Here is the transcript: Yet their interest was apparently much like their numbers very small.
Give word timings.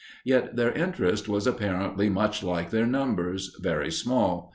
Yet 0.23 0.55
their 0.55 0.71
interest 0.71 1.29
was 1.29 1.45
apparently 1.45 2.09
much 2.09 2.41
like 2.41 2.71
their 2.71 2.87
numbers 2.87 3.55
very 3.61 3.91
small. 3.91 4.49